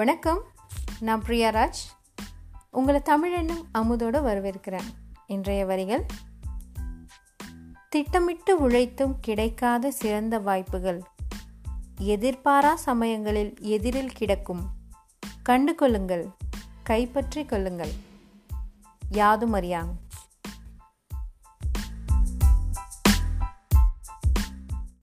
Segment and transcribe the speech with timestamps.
[0.00, 0.42] வணக்கம்.
[1.00, 1.80] நான் பிரியாராஜ்
[2.70, 4.84] உங்களை தமிழெண்ணும் அமுதோடு வரவேற்கிறேன்.
[5.26, 6.06] இன்றைய வரிகள்
[7.88, 11.02] திட்டமிட்டு உழைத்தும் கிடைக்காத சிறந்த வாய்ப்புகள்.
[12.00, 14.70] எதிர்பாரா சமயங்களில் எதிரில் கிடக்கும்.
[15.42, 16.28] கண்டு கொள்ளுங்கள்
[16.82, 17.92] கைப்பற்றி கொள்ளுங்கள்.
[19.10, 19.92] யாதும் அறியாங்